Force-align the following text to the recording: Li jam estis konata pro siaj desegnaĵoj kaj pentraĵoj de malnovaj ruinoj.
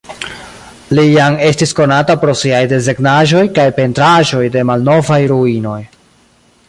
Li 0.99 1.03
jam 1.09 1.35
estis 1.49 1.73
konata 1.79 2.15
pro 2.23 2.35
siaj 2.41 2.61
desegnaĵoj 2.71 3.43
kaj 3.59 3.67
pentraĵoj 3.81 4.43
de 4.57 4.65
malnovaj 4.71 5.21
ruinoj. 5.35 5.81